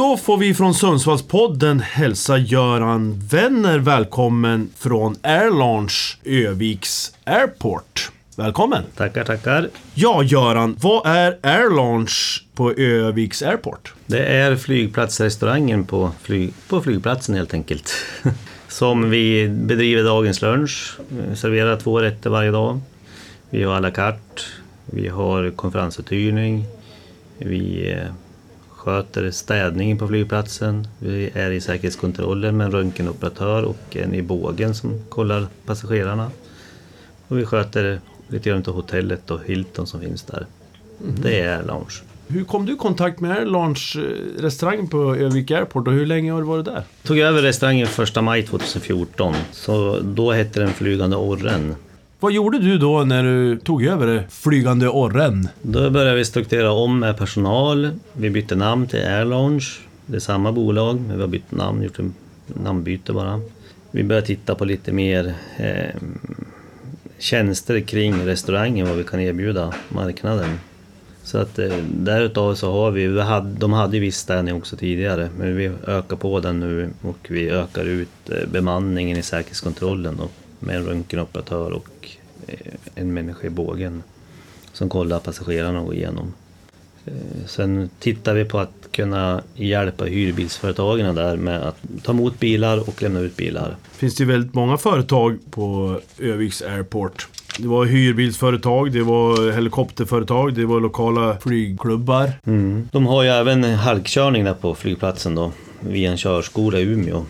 Då 0.00 0.16
får 0.16 0.36
vi 0.36 0.54
från 0.54 0.74
Sundsvallspodden 0.74 1.80
hälsa 1.80 2.38
Göran 2.38 3.20
Wenner 3.30 3.78
välkommen 3.78 4.70
från 4.76 5.16
Air 5.22 5.50
Launch 5.50 6.18
Öviks 6.24 7.14
Airport. 7.24 8.10
Välkommen! 8.36 8.82
Tackar, 8.96 9.24
tackar. 9.24 9.68
Ja, 9.94 10.22
Göran, 10.22 10.76
vad 10.80 11.06
är 11.06 11.38
Air 11.42 11.76
Launch 11.76 12.44
på 12.54 12.72
Öviks 12.72 13.42
Airport? 13.42 13.94
Det 14.06 14.24
är 14.24 14.56
flygplatsrestaurangen 14.56 15.84
på, 15.84 16.10
flyg, 16.22 16.52
på 16.68 16.80
flygplatsen 16.80 17.34
helt 17.34 17.54
enkelt. 17.54 17.92
Som 18.68 19.10
vi 19.10 19.48
bedriver 19.48 20.04
dagens 20.04 20.42
lunch, 20.42 20.98
Vi 21.08 21.36
serverar 21.36 21.76
två 21.76 22.00
rätter 22.00 22.30
varje 22.30 22.50
dag. 22.50 22.80
Vi 23.50 23.62
har 23.62 23.74
à 23.74 23.80
la 23.80 23.90
carte, 23.90 24.42
vi 24.84 25.08
har 25.08 25.50
konferensuthyrning, 25.50 26.64
vi 27.38 27.90
eh, 27.92 28.12
sköter 28.80 29.30
städningen 29.30 29.98
på 29.98 30.08
flygplatsen. 30.08 30.88
Vi 30.98 31.30
är 31.34 31.50
i 31.50 31.60
säkerhetskontrollen 31.60 32.56
med 32.56 32.64
en 32.64 32.72
röntgenoperatör 32.72 33.62
och 33.62 33.96
en 33.96 34.14
i 34.14 34.22
bågen 34.22 34.74
som 34.74 35.04
kollar 35.08 35.46
passagerarna. 35.66 36.30
Och 37.28 37.38
vi 37.38 37.44
sköter 37.44 38.00
lite 38.28 38.48
grann 38.48 38.64
av 38.66 38.74
hotellet 38.74 39.30
och 39.30 39.40
Hilton 39.44 39.86
som 39.86 40.00
finns 40.00 40.22
där. 40.22 40.46
Mm. 41.02 41.14
Det 41.22 41.40
är 41.40 41.62
lounge. 41.62 42.02
Hur 42.28 42.44
kom 42.44 42.66
du 42.66 42.72
i 42.72 42.76
kontakt 42.76 43.20
med 43.20 43.48
Lounge 43.48 43.96
restaurangen 44.38 44.88
på 44.88 45.14
Övik 45.14 45.50
Airport 45.50 45.86
och 45.86 45.92
hur 45.92 46.06
länge 46.06 46.32
har 46.32 46.40
du 46.40 46.46
varit 46.46 46.64
där? 46.64 46.82
Tog 47.02 47.18
över 47.18 47.42
restaurangen 47.42 47.88
1 48.16 48.24
maj 48.24 48.42
2014. 48.42 49.34
Så 49.52 50.00
då 50.02 50.32
hette 50.32 50.60
den 50.60 50.72
Flygande 50.72 51.16
Orren. 51.16 51.74
Vad 52.22 52.32
gjorde 52.32 52.58
du 52.58 52.78
då 52.78 53.04
när 53.04 53.22
du 53.22 53.58
tog 53.58 53.84
över 53.84 54.26
Flygande 54.30 54.88
Orren? 54.88 55.48
Då 55.62 55.90
började 55.90 56.16
vi 56.16 56.24
strukturera 56.24 56.72
om 56.72 56.98
med 56.98 57.16
personal. 57.16 57.90
Vi 58.12 58.30
bytte 58.30 58.56
namn 58.56 58.86
till 58.86 58.98
Air 58.98 59.24
Lounge. 59.24 59.66
Det 60.06 60.16
är 60.16 60.20
samma 60.20 60.52
bolag, 60.52 61.00
men 61.00 61.16
vi 61.16 61.20
har 61.20 61.28
bytt 61.28 61.52
namn, 61.52 61.82
gjort 61.82 61.98
en 61.98 62.14
namnbyte 62.46 63.12
bara. 63.12 63.40
Vi 63.90 64.04
började 64.04 64.26
titta 64.26 64.54
på 64.54 64.64
lite 64.64 64.92
mer 64.92 65.34
eh, 65.56 66.00
tjänster 67.18 67.80
kring 67.80 68.26
restaurangen, 68.26 68.88
vad 68.88 68.96
vi 68.96 69.04
kan 69.04 69.20
erbjuda 69.20 69.74
marknaden. 69.88 70.60
Så 71.22 71.38
att 71.38 71.58
eh, 71.58 71.76
därutav 71.94 72.54
så 72.54 72.72
har 72.72 72.90
vi, 72.90 73.06
vi 73.06 73.20
hade, 73.20 73.50
de 73.50 73.72
hade 73.72 73.96
ju 73.96 74.00
viss 74.00 74.16
städning 74.16 74.54
också 74.54 74.76
tidigare, 74.76 75.28
men 75.38 75.56
vi 75.56 75.70
ökar 75.86 76.16
på 76.16 76.40
den 76.40 76.60
nu 76.60 76.90
och 77.02 77.26
vi 77.28 77.50
ökar 77.50 77.84
ut 77.84 78.30
eh, 78.30 78.48
bemanningen 78.52 79.16
i 79.16 79.22
säkerhetskontrollen 79.22 80.20
och 80.20 80.32
med 80.60 80.76
en 80.76 80.86
röntgenoperatör 80.86 81.70
och 81.70 82.08
eh, 82.46 82.72
en 82.94 83.14
människa 83.14 83.46
i 83.46 83.50
bågen 83.50 84.02
som 84.72 84.88
kollar 84.88 85.18
passagerarna 85.18 85.80
och 85.80 85.86
går 85.86 85.94
igenom. 85.94 86.32
Sen 87.46 87.90
tittar 87.98 88.34
vi 88.34 88.44
på 88.44 88.58
att 88.58 88.88
kunna 88.90 89.42
hjälpa 89.54 90.04
hyrbilsföretagen 90.04 91.14
där 91.14 91.36
med 91.36 91.62
att 91.62 91.76
ta 92.02 92.12
emot 92.12 92.40
bilar 92.40 92.88
och 92.88 93.02
lämna 93.02 93.20
ut 93.20 93.36
bilar. 93.36 93.76
Finns 93.92 94.14
det 94.14 94.24
väldigt 94.24 94.54
många 94.54 94.76
företag 94.76 95.38
på 95.50 95.96
Öviks 96.18 96.62
Airport. 96.62 97.28
Det 97.58 97.68
var 97.68 97.84
hyrbilsföretag, 97.84 98.92
det 98.92 99.02
var 99.02 99.52
helikopterföretag, 99.52 100.54
det 100.54 100.64
var 100.64 100.80
lokala 100.80 101.36
flygklubbar. 101.40 102.32
Mm. 102.46 102.88
De 102.92 103.06
har 103.06 103.22
ju 103.22 103.28
även 103.28 103.64
halkkörning 103.64 104.44
där 104.44 104.54
på 104.54 104.74
flygplatsen 104.74 105.34
då, 105.34 105.52
via 105.80 106.10
en 106.10 106.16
körskola 106.16 106.78
i 106.78 106.82
Umeå. 106.82 107.24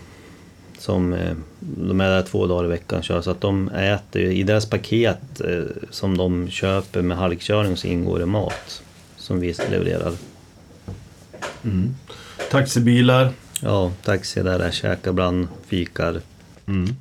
Som, 0.81 1.13
eh, 1.13 1.35
de 1.59 2.01
är 2.01 2.09
där 2.09 2.21
två 2.21 2.47
dagar 2.47 2.65
i 2.65 2.67
veckan 2.67 3.03
kör, 3.03 3.21
så 3.21 3.31
att 3.31 3.41
de 3.41 3.69
äter 3.69 4.21
i 4.21 4.43
deras 4.43 4.65
paket 4.65 5.41
eh, 5.41 5.63
som 5.89 6.17
de 6.17 6.49
köper 6.49 7.01
med 7.01 7.17
halkkörning 7.17 7.77
så 7.77 7.87
ingår 7.87 8.19
det 8.19 8.25
mat 8.25 8.83
som 9.17 9.39
vi 9.39 9.55
levererar. 9.69 10.13
Mm. 11.63 11.95
Taxibilar? 12.51 13.29
Ja, 13.61 13.91
taxi 14.03 14.43
där 14.43 14.59
jag 14.59 14.73
käkar 14.73 15.11
ibland, 15.11 15.47
fikar. 15.67 16.21
Mm. 16.65 16.95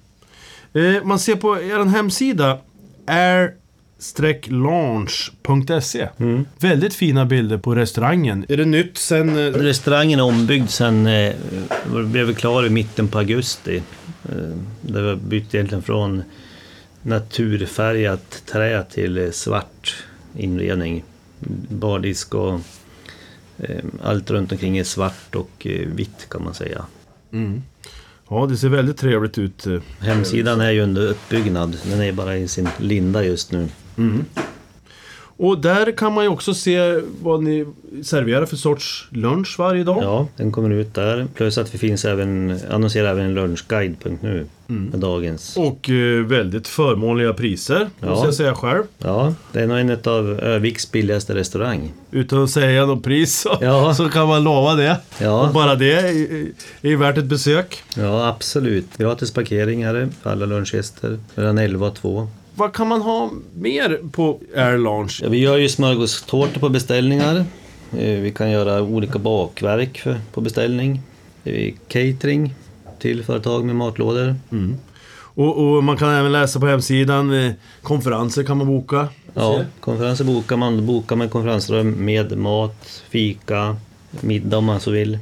Eh, 0.73 1.05
man 1.05 1.19
ser 1.19 1.37
på 1.37 1.61
er 1.61 1.85
hemsida 1.85 2.59
air-launch.se. 4.01 6.09
Mm. 6.19 6.47
Väldigt 6.59 6.95
fina 6.95 7.27
bilder 7.27 7.59
på 7.59 7.75
restaurangen. 7.75 8.47
Är 8.49 8.57
det 8.57 8.65
nytt 8.65 8.99
sen... 8.99 9.29
Eh... 9.29 9.53
Restaurangen 9.53 10.19
är 10.19 10.23
ombyggd 10.23 10.71
sen... 10.71 11.07
Eh, 11.07 11.35
blev 11.87 12.35
klar 12.35 12.67
i 12.67 12.71
mitten 12.71 13.09
på 13.09 13.19
augusti. 13.19 13.83
Eh, 14.29 14.57
det 14.81 15.03
var 15.03 15.17
bytt 15.17 15.55
egentligen 15.55 15.83
från 15.83 16.23
naturfärgat 17.03 18.43
trä 18.47 18.85
till 18.85 19.19
eh, 19.19 19.31
svart 19.31 20.05
inredning. 20.37 21.05
Bardisk 21.69 22.35
och 22.35 22.61
eh, 23.59 23.85
allt 24.03 24.31
runt 24.31 24.53
omkring 24.53 24.79
är 24.79 24.85
svart 24.85 25.35
och 25.35 25.67
eh, 25.67 25.89
vitt 25.89 26.27
kan 26.29 26.45
man 26.45 26.55
säga. 26.55 26.85
Mm. 27.33 27.63
Ja, 28.33 28.47
det 28.47 28.57
ser 28.57 28.69
väldigt 28.69 28.97
trevligt 28.97 29.39
ut. 29.39 29.67
Eh. 29.67 29.79
Hemsidan 30.01 30.61
är 30.61 30.71
ju 30.71 30.81
under 30.81 31.07
uppbyggnad. 31.07 31.77
Den 31.91 32.03
är 32.03 32.13
bara 32.13 32.37
i 32.37 32.49
sin 32.49 32.69
linda 32.79 33.25
just 33.25 33.53
nu. 33.53 33.69
Mm. 33.99 34.25
Och 35.43 35.59
där 35.59 35.93
kan 35.93 36.13
man 36.13 36.25
ju 36.25 36.31
också 36.31 36.55
se 36.55 37.01
vad 37.23 37.43
ni 37.43 37.67
serverar 38.03 38.47
för 38.47 38.57
sorts 38.57 39.09
lunch 39.11 39.59
varje 39.59 39.85
dag. 39.85 40.03
Ja, 40.03 40.27
den 40.37 40.53
kommer 40.53 40.71
ut 40.71 40.95
där. 40.95 41.27
Plus 41.35 41.59
att 41.59 41.75
vi 41.75 41.79
finns 41.79 42.05
även, 42.05 42.59
annonserar 42.71 43.11
även 43.11 43.25
en 43.25 43.35
lunchguide.nu 43.35 44.47
mm. 44.69 44.85
med 44.91 45.01
dagens. 45.01 45.57
Och 45.57 45.91
eh, 45.91 46.25
väldigt 46.25 46.69
förmånliga 46.69 47.33
priser, 47.33 47.91
ja. 48.01 48.07
måste 48.07 48.27
jag 48.27 48.35
säga 48.35 48.55
själv. 48.55 48.83
Ja, 48.99 49.35
det 49.53 49.61
är 49.61 49.67
nog 49.67 49.79
en 49.79 49.91
av 49.91 50.41
Öviks 50.41 50.93
billigaste 50.93 51.35
restaurang. 51.35 51.93
Utan 52.11 52.45
att 52.45 52.51
säga 52.51 52.87
något 52.87 53.05
pris 53.05 53.41
så, 53.41 53.59
ja. 53.61 53.95
så 53.97 54.09
kan 54.09 54.29
man 54.29 54.45
lova 54.45 54.75
det. 54.75 54.97
Ja. 55.19 55.47
Och 55.47 55.55
bara 55.55 55.75
det 55.75 55.93
är, 55.93 56.47
är 56.83 56.97
värt 56.97 57.19
ett 57.19 57.25
besök. 57.25 57.83
Ja, 57.97 58.29
absolut. 58.29 58.99
Gratis 58.99 59.31
parkering 59.31 59.83
är 59.83 59.95
det 59.95 60.09
för 60.23 60.31
alla 60.31 60.47
lunchgäster 60.47 61.19
mellan 61.35 61.59
11 61.59 61.87
och 61.87 61.95
2 61.95 62.29
vad 62.55 62.73
kan 62.73 62.89
man 62.89 63.03
ha 63.03 63.31
mer 63.55 64.01
på 64.13 64.41
Air 64.57 64.79
Lounge? 64.79 65.19
Ja, 65.23 65.29
vi 65.29 65.39
gör 65.39 65.57
ju 65.57 65.69
smörgåstårtor 65.69 66.61
på 66.61 66.69
beställningar. 66.69 67.37
Eh, 67.93 68.21
vi 68.21 68.33
kan 68.37 68.51
göra 68.51 68.83
olika 68.83 69.19
bakverk 69.19 69.99
för, 69.99 70.21
på 70.33 70.41
beställning. 70.41 71.01
Catering 71.89 72.55
till 72.99 73.25
företag 73.25 73.65
med 73.65 73.77
matlådor. 73.77 74.35
Mm. 74.53 74.77
Och, 75.35 75.59
och, 75.59 75.85
man 75.85 75.97
kan 75.97 76.11
även 76.11 76.33
läsa 76.33 76.61
på 76.61 76.67
hemsidan, 76.67 77.47
eh, 77.47 77.53
konferenser 77.83 78.45
kan 78.45 78.59
man 78.59 78.67
boka. 78.67 79.09
Ja, 79.35 79.65
konferenser 79.81 80.25
bokar 80.25 80.57
man. 80.57 80.77
Då 80.77 80.83
bokar 80.83 81.17
man 81.17 81.29
konferensrum 81.29 82.05
med 82.05 82.39
mat, 82.39 83.03
fika, 83.11 83.77
middag 84.21 84.59
om 84.59 84.65
man 84.65 84.81
så 84.81 84.91
vill. 84.91 85.19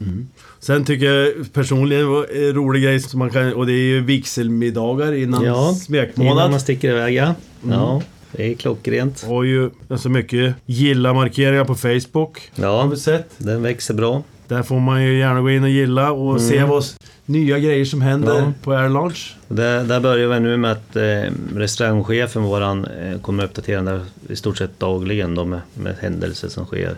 Mm. 0.00 0.28
Sen 0.60 0.84
tycker 0.84 1.06
jag 1.06 1.52
personligen 1.52 2.06
en 2.34 2.54
rolig 2.54 2.82
grej 2.82 3.00
som 3.00 3.18
man 3.18 3.30
kan, 3.30 3.52
och 3.52 3.66
det 3.66 3.72
är 3.72 3.86
ju 3.86 4.00
vigselmiddagar 4.00 5.12
innan 5.12 5.44
ja, 5.44 5.74
smekmånad. 5.74 6.32
innan 6.32 6.50
man 6.50 6.60
sticker 6.60 6.90
iväg 6.90 7.14
ja. 7.14 7.34
Mm. 7.64 7.78
ja. 7.78 8.02
Det 8.32 8.52
är 8.52 8.54
klockrent. 8.54 9.24
Har 9.24 9.42
ju 9.42 9.70
alltså 9.88 10.08
mycket 10.08 10.54
gilla-markeringar 10.66 11.64
på 11.64 11.74
Facebook. 11.74 12.50
Ja, 12.54 12.82
har 12.82 12.88
vi 12.88 12.96
sett. 12.96 13.30
den 13.38 13.62
växer 13.62 13.94
bra. 13.94 14.22
Där 14.48 14.62
får 14.62 14.80
man 14.80 15.04
ju 15.04 15.18
gärna 15.18 15.40
gå 15.40 15.50
in 15.50 15.62
och 15.62 15.70
gilla 15.70 16.12
och 16.12 16.30
mm. 16.30 16.48
se 16.48 16.64
vad 16.64 16.84
nya 17.26 17.58
grejer 17.58 17.84
som 17.84 18.00
händer 18.00 18.38
ja. 18.38 18.52
på 18.62 18.72
Air 18.72 18.88
Launch. 18.88 19.36
Där, 19.48 19.84
där 19.84 20.00
börjar 20.00 20.28
vi 20.28 20.40
nu 20.40 20.56
med 20.56 20.72
att 20.72 20.96
eh, 20.96 21.32
restaurangchefen 21.54 22.42
våran 22.42 22.84
eh, 22.84 23.20
kommer 23.20 23.44
uppdatera 23.44 23.82
där 23.82 24.00
i 24.28 24.36
stort 24.36 24.58
sett 24.58 24.80
dagligen 24.80 25.34
då 25.34 25.44
med, 25.44 25.60
med 25.74 25.96
händelser 26.00 26.48
som 26.48 26.66
sker. 26.66 26.96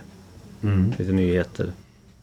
Mm. 0.62 0.92
Lite 0.98 1.12
nyheter. 1.12 1.66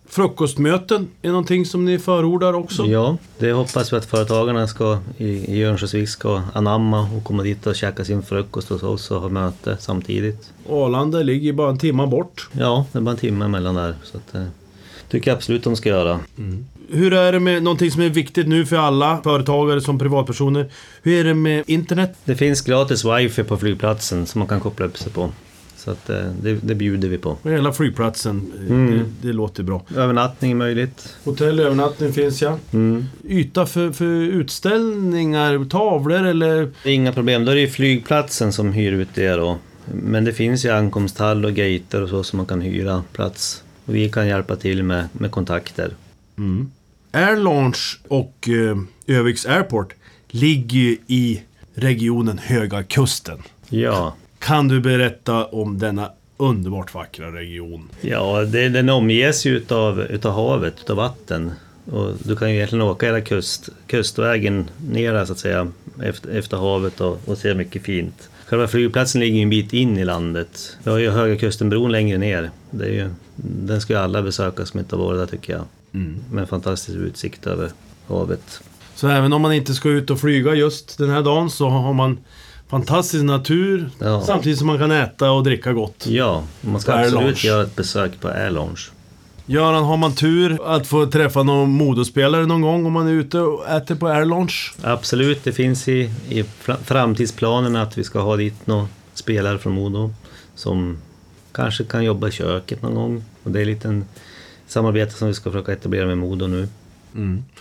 Frukostmöten 0.09 1.07
är 1.22 1.29
någonting 1.29 1.66
som 1.66 1.85
ni 1.85 2.00
förordar 2.00 2.53
också? 2.53 2.85
Ja, 2.85 3.18
det 3.38 3.51
hoppas 3.51 3.94
vi 3.94 3.97
att 3.97 4.06
företagarna 4.06 4.68
ska, 4.68 5.00
i, 5.18 5.63
Örnsköldsvik 5.63 6.09
ska 6.09 6.41
anamma 6.53 7.09
och 7.18 7.23
komma 7.23 7.44
dit 7.44 7.68
och 7.68 7.75
käka 7.75 8.06
sin 8.06 8.23
frukost 8.23 8.69
hos 8.69 8.84
oss 8.84 9.12
och 9.12 9.22
ha 9.22 9.29
möte 9.29 9.77
samtidigt. 9.80 10.54
Arlanda 10.69 11.19
ligger 11.19 11.54
bara 11.54 11.69
en 11.69 11.77
timme 11.77 12.07
bort. 12.07 12.50
Ja, 12.51 12.86
det 12.92 12.98
är 12.98 13.01
bara 13.01 13.12
en 13.12 13.18
timme 13.18 13.45
emellan 13.45 13.75
där. 13.75 13.95
Så 14.04 14.18
att, 14.18 14.36
eh, 14.36 14.44
tycker 15.09 15.31
jag 15.31 15.36
absolut 15.36 15.63
de 15.63 15.75
ska 15.75 15.89
göra. 15.89 16.19
Mm. 16.38 16.65
Hur 16.89 17.13
är 17.13 17.31
det 17.31 17.39
med 17.39 17.63
någonting 17.63 17.92
som 17.92 18.01
är 18.01 18.10
viktigt 18.10 18.48
nu 18.48 18.65
för 18.65 18.75
alla 18.75 19.21
företagare 19.24 19.81
som 19.81 20.00
privatpersoner? 20.00 20.71
Hur 21.01 21.19
är 21.19 21.24
det 21.24 21.33
med 21.33 21.63
internet? 21.68 22.18
Det 22.25 22.36
finns 22.36 22.62
gratis 22.62 23.06
wifi 23.06 23.44
på 23.44 23.57
flygplatsen 23.57 24.25
som 24.25 24.39
man 24.39 24.48
kan 24.48 24.60
koppla 24.60 24.86
upp 24.86 24.98
sig 24.98 25.12
på. 25.12 25.31
Så 25.77 25.91
att, 25.91 26.09
eh, 26.09 26.25
det, 26.41 26.53
det 26.53 26.75
bjuder 26.75 27.09
vi 27.09 27.18
på. 27.18 27.38
hela 27.44 27.74
flygplatsen, 27.74 28.51
eh, 28.56 28.71
mm. 28.71 28.91
det, 28.91 29.27
det, 29.27 29.33
låter 29.33 29.63
bra. 29.63 29.81
Övernattning 29.95 30.51
är 30.51 30.56
möjligt. 30.56 31.15
Hotell 31.24 31.59
övernattning 31.59 32.13
finns 32.13 32.41
ja. 32.41 32.57
Mm. 32.74 33.06
Yta 33.27 33.65
för, 33.65 33.91
för 33.91 34.06
utställningar, 34.06 35.69
tavlor 35.69 36.25
eller? 36.25 36.71
Inga 36.85 37.13
problem, 37.13 37.45
då 37.45 37.51
är 37.51 37.56
det 37.56 37.62
ju 37.62 37.69
flygplatsen 37.69 38.53
som 38.53 38.74
hyr 38.74 38.91
ut 38.91 39.09
det 39.13 39.29
då. 39.29 39.57
Men 39.94 40.25
det 40.25 40.33
finns 40.33 40.65
ju 40.65 40.69
ankomsthall 40.69 41.45
och 41.45 41.53
gater 41.53 42.03
och 42.03 42.09
så 42.09 42.24
som 42.24 42.38
man 42.38 42.45
kan 42.45 42.62
hyra 42.62 43.03
plats. 43.13 43.63
Och 43.85 43.95
vi 43.95 44.09
kan 44.09 44.27
hjälpa 44.27 44.56
till 44.56 44.83
med, 44.83 45.07
med 45.12 45.31
kontakter. 45.31 45.91
Mm. 46.38 46.71
Air 47.12 47.35
Launch 47.35 48.00
och 48.07 48.50
eh, 48.50 48.77
Öviks 49.18 49.45
Airport 49.45 49.94
ligger 50.27 50.77
ju 50.77 50.97
i 51.07 51.41
regionen 51.74 52.38
Höga 52.38 52.83
Kusten. 52.83 53.44
Ja. 53.69 54.15
Kan 54.48 54.68
du 54.68 54.80
berätta 54.80 55.46
om 55.46 55.80
denna 55.80 56.12
underbart 56.38 56.94
vackra 56.94 57.32
region. 57.32 57.90
Ja, 58.02 58.42
det, 58.42 58.70
den 58.70 58.90
omges 58.90 59.46
ju 59.46 59.58
utav, 59.58 60.02
utav 60.02 60.34
havet, 60.34 60.74
utav 60.82 60.98
vatten. 60.98 61.52
Och 61.92 62.12
du 62.24 62.36
kan 62.36 62.50
ju 62.50 62.56
egentligen 62.56 62.82
åka 62.82 63.06
hela 63.06 63.22
kust, 63.22 63.70
kustvägen 63.88 64.70
ner 64.92 65.26
så 65.26 65.32
att 65.32 65.40
säga 65.40 65.72
efter, 66.04 66.30
efter 66.30 66.58
havet 66.58 67.02
och, 67.02 67.20
och 67.26 67.38
se 67.38 67.54
mycket 67.54 67.84
fint. 67.84 68.30
Själva 68.46 68.68
flygplatsen 68.68 69.22
ligger 69.22 69.36
ju 69.36 69.44
en 69.44 69.50
bit 69.50 69.74
in 69.74 69.98
i 69.98 70.06
landet. 70.06 70.78
Vi 70.84 70.92
har 70.92 70.98
ju 70.98 71.10
Höga 71.10 71.40
Kustenbron 71.40 71.92
längre 71.92 72.18
ner. 72.18 72.50
Det 72.72 72.86
är 72.86 72.94
ju, 72.94 73.10
den 73.36 73.82
ska 73.82 73.94
ju 73.94 74.00
alla 74.00 74.22
besöka 74.22 74.66
som 74.66 74.80
inte 74.80 74.96
har 74.96 75.04
varit 75.04 75.20
där 75.20 75.38
tycker 75.38 75.54
jag. 75.54 75.64
Mm. 75.94 76.20
Med 76.32 76.42
en 76.42 76.48
fantastisk 76.48 76.98
utsikt 76.98 77.48
över 77.48 77.72
havet. 78.08 78.62
Så 78.96 79.08
även 79.08 79.34
om 79.34 79.42
man 79.42 79.54
inte 79.54 79.74
ska 79.74 79.90
ut 79.90 80.10
och 80.10 80.20
flyga 80.20 80.56
just 80.56 80.98
den 80.98 81.10
här 81.10 81.22
dagen 81.22 81.50
så 81.50 81.70
har 81.70 81.94
man 81.94 82.18
fantastisk 82.69 83.24
natur 83.24 83.90
Ja. 84.00 84.22
samtidigt 84.22 84.58
som 84.58 84.68
man 84.68 84.78
kan 84.78 84.92
äta 84.92 85.31
och 85.31 85.44
dricka 85.44 85.74
gott. 85.74 86.08
Ja, 86.08 86.44
man 86.62 86.81
ska 86.81 86.94
absolut 86.94 87.44
göra 87.44 87.64
ett 87.64 87.75
besök 87.75 88.19
på 88.22 88.28
Air 88.28 88.50
Lounge. 88.52 88.81
Göran, 89.50 89.84
har 89.84 89.98
man 89.98 90.16
tur 90.16 90.60
att 90.66 90.88
få 90.88 91.06
träffa 91.06 91.44
någon 91.44 91.69
modospelare 91.69 92.46
någon 92.46 92.62
gång 92.62 92.86
om 92.86 92.94
man 92.94 93.08
är 93.08 93.12
ute 93.12 93.40
och 93.40 93.68
äter 93.69 93.96
på 93.96 94.08
Air 94.08 94.25
Lounge? 94.25 94.54
Absolut, 94.84 95.44
det 95.44 95.52
finns 95.52 95.88
i, 95.88 96.12
i 96.30 96.44
fra- 96.44 96.78
framtidsplanerna 96.84 97.81
att 97.81 97.98
vi 97.98 98.04
ska 98.04 98.19
ha 98.19 98.36
dit 98.36 98.68
några 98.68 98.88
spelare 99.13 99.58
från 99.58 99.74
Modo 99.74 100.13
som 100.56 100.98
kanske 101.52 101.84
kan 101.84 102.04
jobba 102.04 102.28
i 102.28 102.31
köket 102.31 102.81
någon 102.81 102.96
gång. 102.96 103.24
Och 103.44 103.52
det 103.52 103.62
är 103.62 103.66
lite 103.66 103.88
en 103.88 104.06
samarbete 104.68 105.13
som 105.13 105.28
vi 105.28 105.34
ska 105.34 105.52
försöka 105.52 105.72
etablera 105.74 106.06
med 106.06 106.18
Modo 106.18 106.48
nu. 106.48 106.68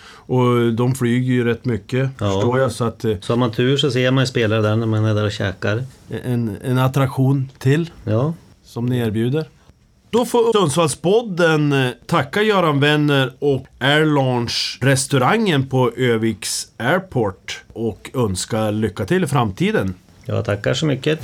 Och 0.09 0.73
de 0.73 0.95
flyger 0.95 1.33
ju 1.35 1.45
rätt 1.45 1.65
mycket, 1.65 2.11
Ja. 2.21 2.31
förstår 2.33 2.59
jag. 2.61 2.73
Så 2.73 2.85
att 2.85 3.05
eh, 3.05 3.17
Så 3.21 3.33
har 3.33 3.39
man 3.39 3.53
tur 3.53 3.77
så 3.77 3.91
ser 3.91 4.11
man 4.11 4.23
ju 4.23 4.27
spelare 4.27 4.63
där 4.63 4.77
när 4.77 4.87
man 4.87 5.05
är 5.05 5.15
där 5.15 5.25
och 5.25 5.33
käkar. 5.33 5.85
en, 6.25 6.57
en 6.65 6.79
attraktion 6.79 7.51
till 7.59 7.91
Ja, 8.05 8.35
som 8.65 8.87
ni 8.87 8.99
erbjuder. 8.99 9.45
Då 10.11 10.25
får 10.25 10.53
Sundsvallspodden 10.53 11.73
eh, 11.73 11.91
tacka 12.07 12.43
Göran 12.43 12.81
Wenner 12.81 13.33
och 13.39 13.67
Air 13.79 14.05
Lounge 14.05 14.55
restaurangen 14.81 15.67
på 15.69 15.91
Öviks 15.97 16.67
Airport 16.77 17.63
och 17.73 18.11
önska 18.15 18.71
lycka 18.71 19.05
till 19.05 19.25
i 19.25 19.27
framtiden. 19.27 19.95
jag 20.25 20.45
tackar 20.45 20.75
så 20.75 20.87
mycket. 20.87 21.21